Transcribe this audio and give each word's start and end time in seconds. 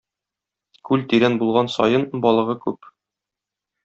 Күл 0.89 1.03
тирән 1.11 1.37
булган 1.43 1.69
саен 1.75 2.07
балыгы 2.27 2.57
күп. 2.65 2.89